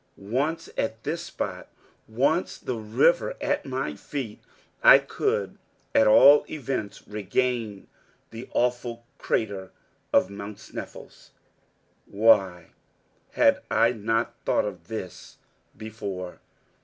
Once 0.17 0.67
at 0.79 1.03
this 1.03 1.21
spot, 1.21 1.67
once 2.07 2.57
the 2.57 2.75
river 2.79 3.35
at 3.39 3.67
my 3.67 3.93
feet, 3.95 4.41
I 4.81 4.97
could, 4.97 5.59
at 5.93 6.07
all 6.07 6.43
events, 6.49 7.07
regain 7.07 7.85
the 8.31 8.49
awful 8.51 9.05
crater 9.19 9.69
of 10.11 10.27
Mount 10.27 10.57
Sneffels. 10.57 11.29
Why 12.07 12.71
had 13.33 13.61
I 13.69 13.91
not 13.91 14.33
thought 14.43 14.65
of 14.65 14.87
this 14.87 15.37
before? 15.77 16.39